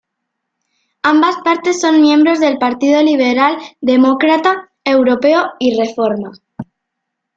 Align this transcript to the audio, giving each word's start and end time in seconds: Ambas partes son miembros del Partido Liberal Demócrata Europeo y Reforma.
Ambas 1.03 1.35
partes 1.45 1.79
son 1.79 2.01
miembros 2.01 2.39
del 2.39 2.57
Partido 2.57 3.03
Liberal 3.03 3.55
Demócrata 3.81 4.71
Europeo 4.83 5.43
y 5.59 5.77
Reforma. 5.79 6.31